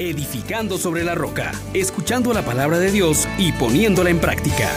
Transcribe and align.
edificando 0.00 0.78
sobre 0.78 1.04
la 1.04 1.14
roca, 1.14 1.52
escuchando 1.74 2.32
la 2.32 2.42
palabra 2.42 2.78
de 2.78 2.90
Dios 2.90 3.28
y 3.38 3.52
poniéndola 3.52 4.08
en 4.08 4.18
práctica. 4.18 4.70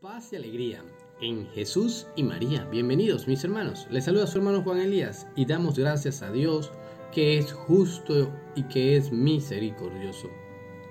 Paz 0.00 0.32
y 0.32 0.36
alegría 0.36 0.84
en 1.20 1.48
Jesús 1.48 2.06
y 2.14 2.22
María. 2.22 2.64
Bienvenidos 2.66 3.26
mis 3.26 3.42
hermanos. 3.42 3.88
Les 3.90 4.04
saluda 4.04 4.28
su 4.28 4.38
hermano 4.38 4.62
Juan 4.62 4.78
Elías 4.78 5.26
y 5.34 5.46
damos 5.46 5.76
gracias 5.76 6.22
a 6.22 6.30
Dios 6.30 6.70
que 7.10 7.38
es 7.38 7.52
justo 7.52 8.32
y 8.54 8.62
que 8.64 8.96
es 8.96 9.10
misericordioso. 9.10 10.30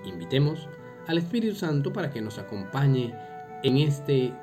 Invitemos 0.03 0.67
al 1.07 1.17
Espíritu 1.17 1.55
Santo 1.55 1.93
para 1.93 2.11
que 2.11 2.21
nos 2.21 2.39
acompañe 2.39 3.15
en 3.63 3.77
este 3.77 4.33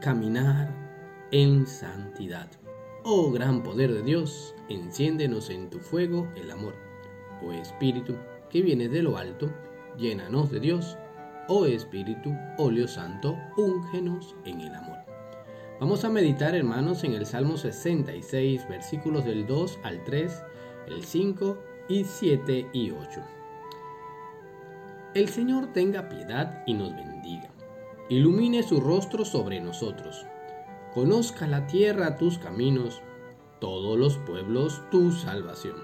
caminar 0.00 0.72
en 1.32 1.66
santidad. 1.66 2.48
Oh 3.08 3.30
gran 3.30 3.62
poder 3.62 3.92
de 3.92 4.02
Dios, 4.02 4.52
enciéndenos 4.68 5.48
en 5.50 5.70
tu 5.70 5.78
fuego 5.78 6.26
el 6.34 6.50
amor. 6.50 6.74
Oh 7.40 7.52
Espíritu, 7.52 8.16
que 8.50 8.62
viene 8.62 8.88
de 8.88 9.00
lo 9.00 9.16
alto, 9.16 9.48
llénanos 9.96 10.50
de 10.50 10.58
Dios. 10.58 10.98
Oh 11.46 11.66
Espíritu, 11.66 12.34
óleo 12.58 12.88
santo, 12.88 13.38
úngenos 13.56 14.34
en 14.44 14.60
el 14.60 14.74
amor. 14.74 14.98
Vamos 15.78 16.04
a 16.04 16.10
meditar, 16.10 16.56
hermanos, 16.56 17.04
en 17.04 17.12
el 17.12 17.26
Salmo 17.26 17.56
66, 17.56 18.68
versículos 18.68 19.24
del 19.24 19.46
2 19.46 19.78
al 19.84 20.02
3, 20.02 20.42
el 20.88 21.04
5 21.04 21.58
y 21.88 22.02
7 22.02 22.70
y 22.72 22.90
8. 22.90 23.20
El 25.14 25.28
Señor 25.28 25.72
tenga 25.72 26.08
piedad 26.08 26.64
y 26.66 26.74
nos 26.74 26.92
bendiga. 26.96 27.50
Ilumine 28.08 28.64
su 28.64 28.80
rostro 28.80 29.24
sobre 29.24 29.60
nosotros 29.60 30.26
Conozca 30.96 31.46
la 31.46 31.66
tierra 31.66 32.16
tus 32.16 32.38
caminos, 32.38 33.02
todos 33.60 33.98
los 33.98 34.16
pueblos 34.16 34.80
tu 34.90 35.12
salvación. 35.12 35.76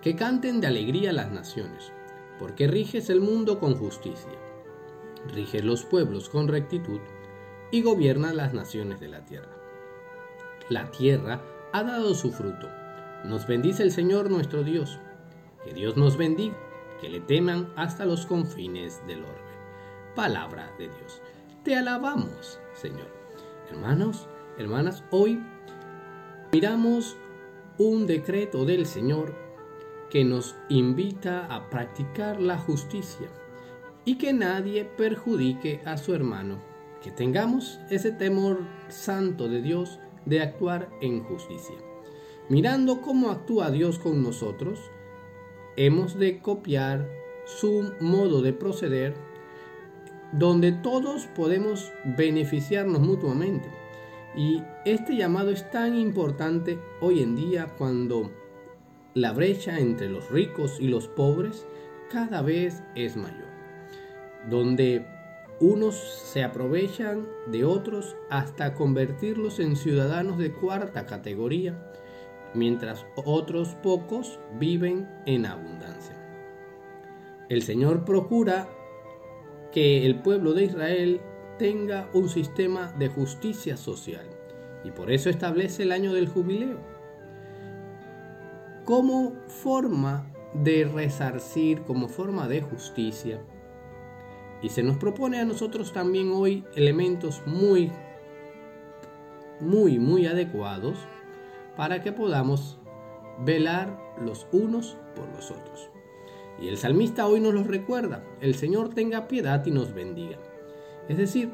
Que 0.00 0.16
canten 0.16 0.60
de 0.60 0.66
alegría 0.66 1.12
las 1.12 1.30
naciones, 1.30 1.92
porque 2.40 2.66
riges 2.66 3.10
el 3.10 3.20
mundo 3.20 3.60
con 3.60 3.76
justicia. 3.76 4.32
Riges 5.32 5.64
los 5.64 5.84
pueblos 5.84 6.28
con 6.28 6.48
rectitud 6.48 6.98
y 7.70 7.82
gobiernas 7.82 8.34
las 8.34 8.52
naciones 8.52 8.98
de 8.98 9.06
la 9.06 9.24
tierra. 9.24 9.56
La 10.68 10.90
tierra 10.90 11.40
ha 11.72 11.84
dado 11.84 12.16
su 12.16 12.32
fruto. 12.32 12.68
Nos 13.22 13.46
bendice 13.46 13.84
el 13.84 13.92
Señor 13.92 14.32
nuestro 14.32 14.64
Dios. 14.64 14.98
Que 15.64 15.74
Dios 15.74 15.96
nos 15.96 16.16
bendiga, 16.16 16.56
que 17.00 17.08
le 17.08 17.20
teman 17.20 17.72
hasta 17.76 18.04
los 18.04 18.26
confines 18.26 19.00
del 19.06 19.22
orbe. 19.22 19.52
Palabra 20.16 20.72
de 20.76 20.88
Dios. 20.88 21.22
Te 21.62 21.76
alabamos, 21.76 22.58
Señor. 22.74 23.21
Hermanos, 23.72 24.28
hermanas, 24.58 25.02
hoy 25.10 25.42
miramos 26.52 27.16
un 27.78 28.06
decreto 28.06 28.66
del 28.66 28.84
Señor 28.84 29.34
que 30.10 30.24
nos 30.24 30.56
invita 30.68 31.46
a 31.46 31.70
practicar 31.70 32.38
la 32.38 32.58
justicia 32.58 33.28
y 34.04 34.18
que 34.18 34.34
nadie 34.34 34.84
perjudique 34.84 35.80
a 35.86 35.96
su 35.96 36.14
hermano, 36.14 36.62
que 37.02 37.10
tengamos 37.10 37.80
ese 37.88 38.12
temor 38.12 38.58
santo 38.88 39.48
de 39.48 39.62
Dios 39.62 39.98
de 40.26 40.42
actuar 40.42 40.90
en 41.00 41.24
justicia. 41.24 41.76
Mirando 42.50 43.00
cómo 43.00 43.30
actúa 43.30 43.70
Dios 43.70 43.98
con 43.98 44.22
nosotros, 44.22 44.90
hemos 45.76 46.18
de 46.18 46.40
copiar 46.40 47.08
su 47.46 47.90
modo 48.00 48.42
de 48.42 48.52
proceder 48.52 49.14
donde 50.32 50.72
todos 50.72 51.26
podemos 51.26 51.92
beneficiarnos 52.04 53.00
mutuamente. 53.00 53.68
Y 54.34 54.62
este 54.84 55.14
llamado 55.16 55.50
es 55.50 55.70
tan 55.70 55.94
importante 55.94 56.78
hoy 57.00 57.22
en 57.22 57.36
día 57.36 57.74
cuando 57.76 58.30
la 59.14 59.32
brecha 59.32 59.78
entre 59.78 60.08
los 60.08 60.30
ricos 60.30 60.78
y 60.80 60.88
los 60.88 61.06
pobres 61.06 61.66
cada 62.10 62.40
vez 62.40 62.82
es 62.94 63.16
mayor. 63.16 63.52
Donde 64.48 65.06
unos 65.60 65.96
se 65.96 66.42
aprovechan 66.42 67.28
de 67.46 67.64
otros 67.64 68.16
hasta 68.30 68.74
convertirlos 68.74 69.60
en 69.60 69.76
ciudadanos 69.76 70.38
de 70.38 70.52
cuarta 70.52 71.06
categoría, 71.06 71.78
mientras 72.54 73.06
otros 73.16 73.76
pocos 73.82 74.40
viven 74.58 75.08
en 75.26 75.46
abundancia. 75.46 76.16
El 77.48 77.62
Señor 77.62 78.04
procura 78.04 78.66
que 79.72 80.06
el 80.06 80.16
pueblo 80.16 80.52
de 80.52 80.64
Israel 80.64 81.20
tenga 81.58 82.08
un 82.12 82.28
sistema 82.28 82.92
de 82.98 83.08
justicia 83.08 83.76
social 83.76 84.26
y 84.84 84.90
por 84.90 85.10
eso 85.10 85.30
establece 85.30 85.82
el 85.82 85.92
año 85.92 86.12
del 86.12 86.28
jubileo 86.28 86.92
como 88.84 89.32
forma 89.46 90.26
de 90.54 90.84
resarcir, 90.84 91.82
como 91.82 92.08
forma 92.08 92.48
de 92.48 92.62
justicia. 92.62 93.40
Y 94.60 94.68
se 94.68 94.82
nos 94.82 94.96
propone 94.96 95.40
a 95.40 95.44
nosotros 95.44 95.92
también 95.92 96.30
hoy 96.32 96.64
elementos 96.74 97.42
muy, 97.46 97.90
muy, 99.60 99.98
muy 99.98 100.26
adecuados 100.26 100.98
para 101.76 102.02
que 102.02 102.12
podamos 102.12 102.78
velar 103.44 103.98
los 104.20 104.46
unos 104.52 104.96
por 105.16 105.28
los 105.34 105.50
otros. 105.50 105.90
Y 106.62 106.68
el 106.68 106.78
salmista 106.78 107.26
hoy 107.26 107.40
nos 107.40 107.54
lo 107.54 107.64
recuerda, 107.64 108.22
el 108.40 108.54
Señor 108.54 108.94
tenga 108.94 109.26
piedad 109.26 109.66
y 109.66 109.72
nos 109.72 109.92
bendiga. 109.92 110.38
Es 111.08 111.18
decir, 111.18 111.50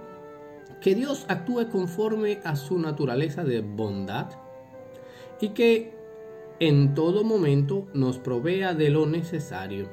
que 0.82 0.94
Dios 0.94 1.24
actúe 1.28 1.70
conforme 1.70 2.41
a 2.44 2.56
su 2.56 2.78
naturaleza 2.78 3.42
de 3.42 3.62
bondad 3.62 4.26
y 5.41 5.48
que 5.50 5.94
en 6.60 6.94
todo 6.94 7.24
momento 7.24 7.88
nos 7.94 8.18
provea 8.18 8.74
de 8.74 8.91
lo 8.91 9.06
necesario. 9.06 9.88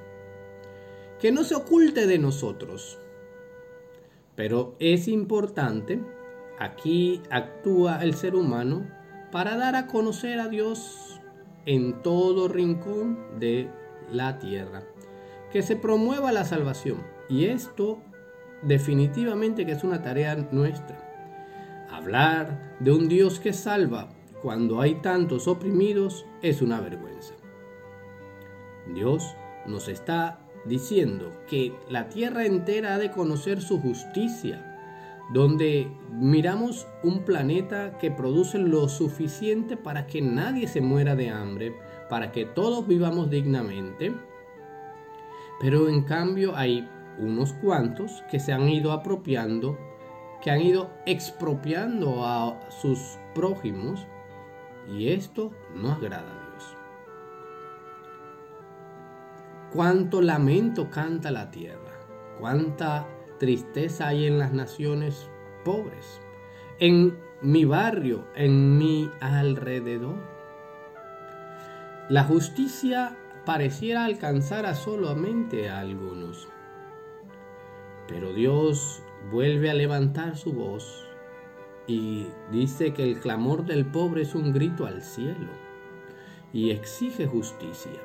Que 1.21 1.31
no 1.31 1.45
se 1.45 1.55
oculte 1.55 2.07
de 2.07 2.19
nosotros. 2.19 2.99
Pero 4.35 4.75
es 4.79 5.07
importante, 5.07 6.01
aquí 6.59 7.21
actúa 7.29 8.03
el 8.03 8.15
ser 8.15 8.35
humano 8.35 8.85
para 9.31 9.55
dar 9.55 9.77
a 9.77 9.87
conocer 9.87 10.41
a 10.41 10.49
Dios 10.49 11.21
en 11.65 12.01
todo 12.01 12.49
rincón 12.49 13.39
de 13.39 13.69
la 14.11 14.39
tierra 14.39 14.83
que 15.51 15.61
se 15.61 15.75
promueva 15.75 16.31
la 16.31 16.45
salvación. 16.45 17.03
Y 17.29 17.45
esto 17.45 18.01
definitivamente 18.61 19.65
que 19.65 19.73
es 19.73 19.83
una 19.83 20.01
tarea 20.01 20.35
nuestra. 20.51 20.97
Hablar 21.89 22.75
de 22.79 22.91
un 22.91 23.07
Dios 23.07 23.39
que 23.39 23.53
salva 23.53 24.09
cuando 24.41 24.81
hay 24.81 24.95
tantos 24.95 25.47
oprimidos 25.47 26.25
es 26.41 26.61
una 26.61 26.81
vergüenza. 26.81 27.33
Dios 28.93 29.35
nos 29.65 29.87
está 29.87 30.39
diciendo 30.65 31.31
que 31.47 31.73
la 31.89 32.09
tierra 32.09 32.45
entera 32.45 32.95
ha 32.95 32.97
de 32.97 33.11
conocer 33.11 33.61
su 33.61 33.79
justicia, 33.79 34.71
donde 35.33 35.87
miramos 36.11 36.87
un 37.03 37.23
planeta 37.23 37.97
que 37.97 38.11
produce 38.11 38.59
lo 38.59 38.87
suficiente 38.89 39.77
para 39.77 40.05
que 40.05 40.21
nadie 40.21 40.67
se 40.67 40.81
muera 40.81 41.15
de 41.15 41.29
hambre, 41.29 41.75
para 42.09 42.31
que 42.31 42.45
todos 42.45 42.87
vivamos 42.87 43.29
dignamente, 43.29 44.13
pero 45.59 45.89
en 45.89 46.03
cambio 46.03 46.55
hay 46.55 46.89
unos 47.17 47.53
cuantos 47.53 48.23
que 48.29 48.39
se 48.39 48.53
han 48.53 48.67
ido 48.67 48.91
apropiando, 48.91 49.77
que 50.41 50.51
han 50.51 50.61
ido 50.61 50.91
expropiando 51.05 52.25
a 52.25 52.69
sus 52.69 53.17
prójimos 53.33 54.05
y 54.87 55.09
esto 55.09 55.51
no 55.75 55.91
agrada 55.91 56.29
a 56.29 56.49
Dios. 56.51 56.77
Cuánto 59.73 60.21
lamento 60.21 60.89
canta 60.89 61.31
la 61.31 61.51
tierra, 61.51 61.99
cuánta 62.39 63.07
tristeza 63.39 64.07
hay 64.07 64.25
en 64.25 64.39
las 64.39 64.53
naciones 64.53 65.29
pobres, 65.63 66.21
en 66.79 67.17
mi 67.41 67.65
barrio, 67.65 68.25
en 68.35 68.77
mi 68.77 69.09
alrededor. 69.19 70.15
La 72.09 72.23
justicia 72.23 73.17
pareciera 73.45 74.05
alcanzar 74.05 74.65
a 74.65 74.75
solamente 74.75 75.69
a 75.69 75.79
algunos. 75.79 76.47
Pero 78.07 78.33
Dios 78.33 79.01
vuelve 79.31 79.69
a 79.69 79.73
levantar 79.73 80.35
su 80.35 80.53
voz 80.53 81.05
y 81.87 82.27
dice 82.51 82.93
que 82.93 83.03
el 83.03 83.19
clamor 83.19 83.65
del 83.65 83.85
pobre 83.85 84.23
es 84.23 84.35
un 84.35 84.51
grito 84.51 84.85
al 84.85 85.01
cielo 85.01 85.51
y 86.53 86.71
exige 86.71 87.27
justicia. 87.27 88.01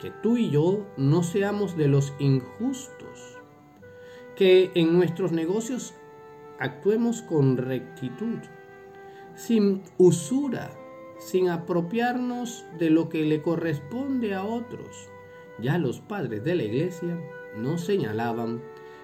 Que 0.00 0.10
tú 0.10 0.36
y 0.36 0.50
yo 0.50 0.86
no 0.96 1.22
seamos 1.22 1.76
de 1.76 1.88
los 1.88 2.12
injustos, 2.18 3.38
que 4.36 4.72
en 4.74 4.92
nuestros 4.92 5.32
negocios 5.32 5.94
actuemos 6.58 7.22
con 7.22 7.56
rectitud, 7.56 8.38
sin 9.34 9.82
usura, 9.98 10.70
sin 11.18 11.48
apropiarnos 11.48 12.64
de 12.78 12.90
lo 12.90 13.08
que 13.08 13.24
le 13.24 13.42
corresponde 13.42 14.34
a 14.34 14.44
otros. 14.44 15.08
Ya 15.58 15.78
los 15.78 16.00
padres 16.00 16.44
de 16.44 16.54
la 16.54 16.64
iglesia 16.64 17.18
no 17.56 17.78
señalaban 17.78 18.62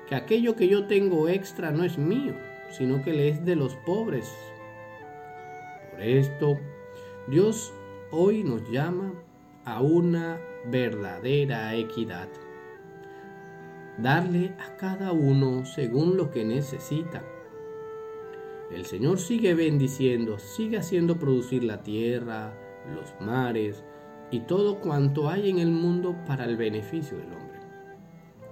que 0.09 0.15
aquello 0.15 0.57
que 0.57 0.69
yo 0.69 0.87
tengo 0.87 1.29
extra 1.29 1.71
no 1.71 1.85
es 1.85 1.99
mío, 1.99 2.35
sino 2.71 3.03
que 3.03 3.13
le 3.13 3.29
es 3.29 3.45
de 3.45 3.57
los 3.57 3.77
pobres. 3.77 4.33
Por 5.91 6.03
esto, 6.03 6.59
Dios 7.29 7.73
hoy 8.11 8.43
nos 8.43 8.69
llama 8.71 9.13
a 9.65 9.81
una 9.81 10.41
verdadera 10.67 11.75
equidad. 11.75 12.29
Darle 13.99 14.53
a 14.59 14.77
cada 14.77 15.13
uno 15.13 15.65
según 15.65 16.17
lo 16.17 16.31
que 16.31 16.45
necesita. 16.45 17.23
El 18.71 18.87
Señor 18.87 19.19
sigue 19.19 19.55
bendiciendo, 19.55 20.39
sigue 20.39 20.79
haciendo 20.79 21.19
producir 21.19 21.65
la 21.65 21.83
tierra, 21.83 22.55
los 22.95 23.15
mares 23.21 23.85
y 24.31 24.41
todo 24.41 24.81
cuanto 24.81 25.29
hay 25.29 25.51
en 25.51 25.59
el 25.59 25.71
mundo 25.71 26.17
para 26.27 26.45
el 26.45 26.57
beneficio 26.57 27.17
del 27.19 27.33
hombre. 27.33 27.59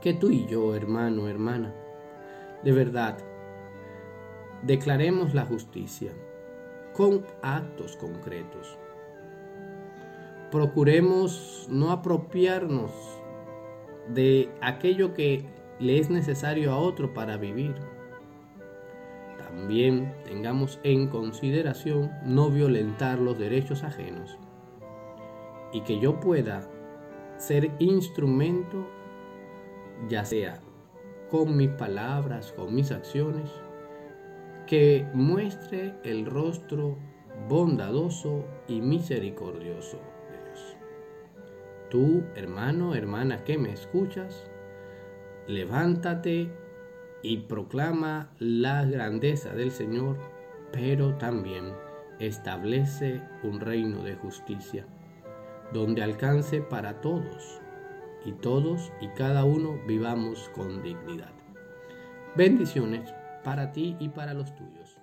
Que 0.01 0.15
tú 0.15 0.31
y 0.31 0.47
yo, 0.47 0.75
hermano, 0.75 1.29
hermana, 1.29 1.73
de 2.65 2.73
verdad, 2.73 3.19
declaremos 4.63 5.35
la 5.35 5.45
justicia 5.45 6.13
con 6.93 7.25
actos 7.43 7.97
concretos. 7.97 8.77
Procuremos 10.51 11.69
no 11.71 11.93
apropiarnos 11.93 12.91
de 14.09 14.51
aquello 14.61 15.15
que 15.15 15.45
le 15.79 15.99
es 15.99 16.11
necesario 16.11 16.73
a 16.73 16.79
otro 16.79 17.15
para 17.15 17.37
vivir. 17.37 17.75
También 19.49 20.15
tengamos 20.25 20.79
en 20.83 21.09
consideración 21.09 22.11
no 22.23 22.51
violentar 22.51 23.19
los 23.19 23.39
derechos 23.39 23.83
ajenos 23.83 24.37
y 25.73 25.81
que 25.83 25.99
yo 25.99 26.21
pueda 26.21 26.69
ser 27.39 27.71
instrumento, 27.79 28.87
ya 30.07 30.27
sea 30.27 30.61
con 31.31 31.57
mis 31.57 31.71
palabras, 31.71 32.53
con 32.53 32.75
mis 32.75 32.93
acciones, 32.93 33.51
que 34.67 35.07
muestre 35.15 35.95
el 36.05 36.27
rostro 36.27 36.99
bondadoso 37.49 38.45
y 38.67 38.83
misericordioso 38.83 39.99
de 40.31 40.45
Dios. 40.45 40.77
Tú, 41.89 42.23
hermano, 42.35 42.95
hermana 42.95 43.45
que 43.45 43.57
me 43.57 43.73
escuchas, 43.73 44.51
levántate 45.47 46.51
y 47.23 47.39
proclama 47.39 48.31
la 48.39 48.85
grandeza 48.85 49.55
del 49.55 49.71
Señor, 49.71 50.19
pero 50.73 51.15
también 51.17 51.73
establece 52.19 53.23
un 53.43 53.61
reino 53.61 54.03
de 54.03 54.15
justicia, 54.17 54.87
donde 55.73 56.03
alcance 56.03 56.61
para 56.61 57.01
todos, 57.01 57.61
y 58.25 58.33
todos 58.33 58.93
y 59.01 59.09
cada 59.09 59.45
uno 59.45 59.79
vivamos 59.87 60.51
con 60.55 60.83
dignidad. 60.83 61.33
Bendiciones 62.37 63.13
para 63.45 63.73
ti 63.73 63.97
y 63.99 64.09
para 64.09 64.35
los 64.35 64.55
tuyos. 64.55 64.99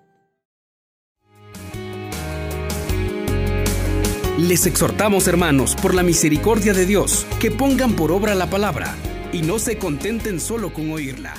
Les 4.38 4.66
exhortamos, 4.66 5.28
hermanos, 5.30 5.76
por 5.76 5.96
la 5.96 6.04
misericordia 6.04 6.74
de 6.74 6.86
Dios, 6.86 7.26
que 7.40 7.52
pongan 7.52 7.96
por 7.96 8.12
obra 8.12 8.36
la 8.36 8.50
palabra 8.50 8.94
y 9.32 9.42
no 9.42 9.60
se 9.60 9.78
contenten 9.78 10.42
solo 10.42 10.74
con 10.74 10.92
oírla. 10.92 11.34